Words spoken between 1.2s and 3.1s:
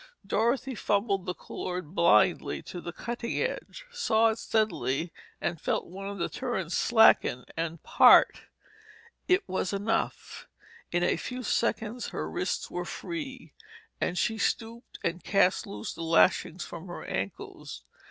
the cord blindly to the